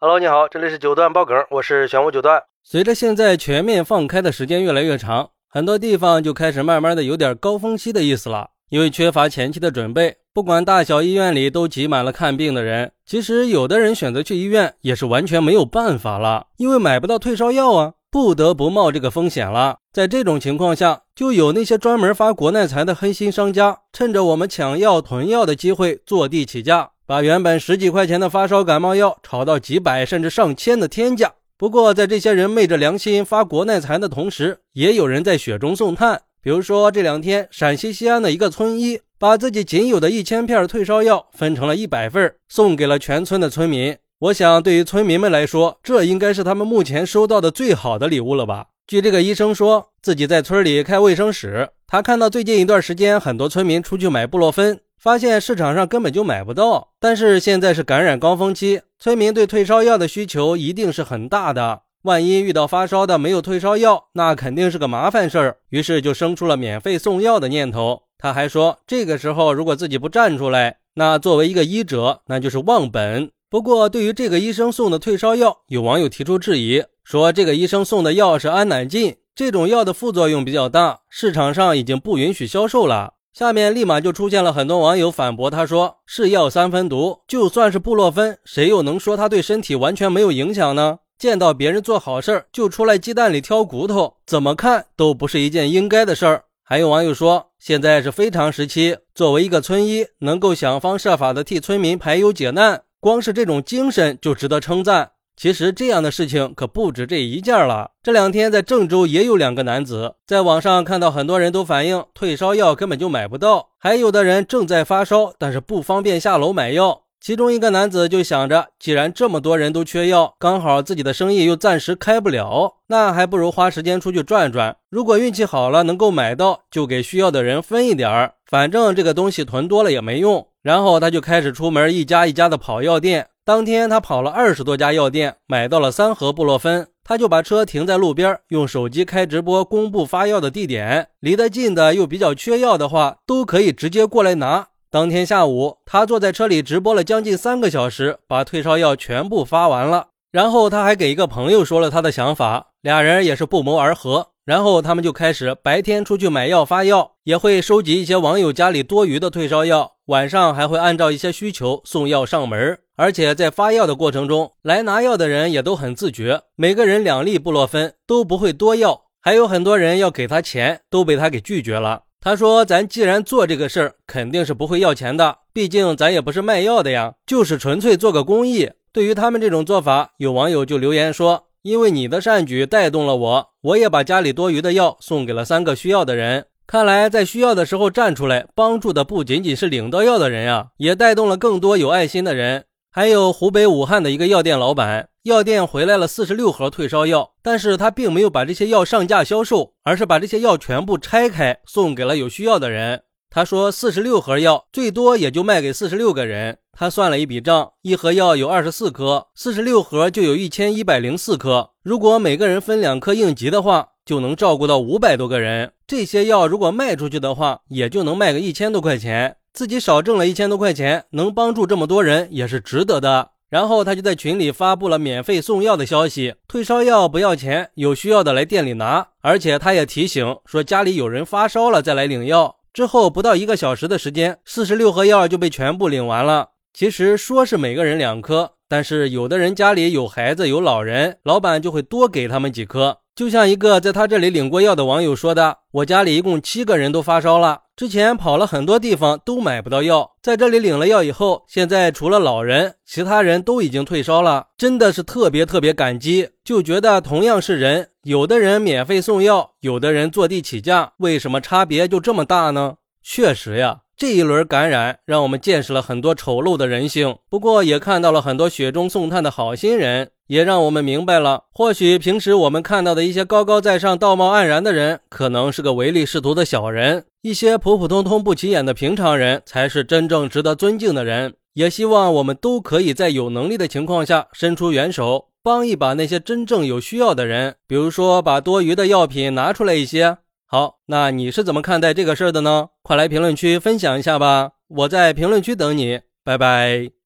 [0.00, 2.40] Hello，你好，这里是九段爆梗，我是玄武九段。
[2.62, 8.50] 随着现在全面放开的时间越来越长，很多地方就开始慢慢的有点高峰期的意思了。
[8.68, 12.92] 因为缺乏前期的准备，不管大小医院里都挤满了看病的人。
[13.04, 19.78] 其实有的人选择去医院也是完全没有办法了，因为买不到退烧药啊，不得不冒这个风险了。
[19.92, 26.90] 在这种情况下，就有那些专门发国难财的黑心商家，趁着我们抢药囤药的机会坐地起价。
[27.08, 31.32] 把原本十几块钱的发烧感冒药炒到几百甚至上千的天价。
[31.56, 36.20] 不过，在这些人昧着良心发国难财的同时，也有人在雪中送炭。
[36.42, 43.96] 比如说，这两天陕西西安的一个村医，把自己仅有的一千片退烧药分成了一百份，送给了全村的村民。
[44.18, 48.66] 我想，对于村民们来说，这应该是他们目前收到的最好的礼物了吧？
[48.86, 54.78] 据这个医生说，自己在村里开卫生室，他看到最近一段时间很多村民出去买布洛芬。
[54.98, 61.82] 发现市场上根本就买不到，但是现在是感染高峰期，村民对退烧药的需求一定是很大的。
[62.02, 65.56] 万一遇到发烧的没有退烧药，那肯定是个麻烦事儿。
[65.70, 68.02] 于是就生出了免费送药的念头。
[68.18, 73.30] 他还说，这个时候如果自己不站出来，那作为一个医者，那就是忘本。
[73.48, 83.14] 不过，对于这个医生送的退烧药，有网友提出质疑，说这个医生送的药是安乃近，这种药的副作用比较大，市场上已经不允许销售了。
[83.38, 90.98] 下面立马就出现了很多网友反驳他说：“是药三分毒，就算是布洛芬，谁又能说它对身体完全没有影响呢？
[91.16, 107.92] 见到别人做好事儿就出来鸡蛋里挑骨头，怎么看都不是一件应该的事儿。”还有网友说：“现在是非常时期，作为一个村医，能够想方设法的替村民排忧解难，光是这种精神就值得称赞。”其实这样的事情可不止这一件了。
[108.02, 117.02] 这两天在郑州也有两个男子在网上看到很多人都反映退烧药根本就买不到，还有的人正在发烧，但是不方便下楼买药。
[117.20, 124.76] 其中一个男子就想着，既然这么多人都缺药，刚好自己的生意又暂时开不了，那还不如花时间出去转转。
[124.90, 130.48] 如果运气好了能够买到，就给需要的人分一点儿，反正这个东西囤多了也没用。
[130.62, 133.28] 然后他就开始出门，一家一家的跑药店。
[133.48, 136.86] 当天，他跑了二十多家药店，买到了三盒布洛芬。
[137.02, 141.08] 他就把车停在路边，用手机开直播，公布发药的地点。
[141.20, 144.66] 离得近的又比较缺药的话，都可以直接过来拿。
[144.90, 150.08] 当天下午，他坐在车里直播了将近三个小时，把退烧药全部发完了。
[150.30, 154.26] 然后他还给一个朋友说了他的想法，俩人也是不谋而合。
[154.44, 162.78] 然后他们就开始白天出去买药发药，也会收集一些网友家里多余的退烧药，晚上还会按照一些需求送药上门。
[162.96, 169.02] 而且在发药的过程中，来拿药的人也都很自觉，每个人两粒布洛芬都不会多要。
[169.20, 172.04] 还有很多人要给他钱，都被他给拒绝了。
[172.20, 181.44] 他说：“咱既然做这个事儿，肯定是不会要钱的，毕竟咱也不是卖药的呀，就是纯粹做个公益。”对于他们这种做法，有网友就留言说。
[181.62, 186.46] 因为你的善举带动了我，我也把家里多余的药送给了三个需要的人。
[186.70, 192.66] 看来在需要的时候站出来帮助的不仅仅是领到药的人啊，也带动了更多有爱心的人。
[192.90, 203.00] 还有湖北武汉的一个药店老板，药店回来了四十六盒退烧药，但是他并没有把这些药上架销售，而是把这些药全部拆开送给了有需要的人。
[203.30, 211.70] 他说：“四十六盒药，最多也就卖给四十六个人。”他算了一笔账，一盒药有二十四颗，四十六盒就有一千一百零四颗。
[211.82, 215.72] 如果每个人分两颗应急的话，就能照顾到五百多个人。
[215.86, 223.32] 这些药如果卖出去的话，也就能卖个一千多块钱，自己少挣了一千多块钱，能帮助这么多人也是值得的。
[223.50, 229.08] 然后他就在群里发布了免费送药的消息，退烧药不要钱，有需要的来店里拿。
[229.20, 232.56] 而且他也提醒说，家里有人发烧了再来领药。
[232.72, 236.48] 之后不到一个小时的时间，四十六盒药就被全部领完了。
[236.72, 242.98] 其实说是每个人两颗，但是有的人家里有孩子有老人，老板就会多给他们几颗。
[243.18, 256.28] 就像一个在他这里领过药的网友说的：“我家里一共七个人都发烧了，之前跑了很多地方都买不到药，在这里领了药以后，现在除了老人，其他人都已经退烧了，真的是特别特别感激。
[256.44, 262.76] 就觉得同样是人，有的人免费送药，有的人坐地起价，为什么差别就这么大呢？
[263.02, 281.34] 确实呀。”这一轮感染，让我们见识了很多丑陋的人性，不过也看到了很多雪中送炭的好心人，也让我们明白了，或许平时我们看到的一些高高在上、道貌岸然的人，可能是个唯利是图的小人；一些普普通通、不起眼的平常人，才是真正值得尊敬的人。
[281.54, 290.18] 也希望我们都可以在有能力的情况下，伸出援手，帮一把那些真正有需要的人，比如说把多余的药品拿出来一些。
[290.46, 292.68] 好，那你是怎么看待这个事儿的呢？
[292.82, 296.97] 快来评论区分享一下吧，我在评论区等你，拜拜。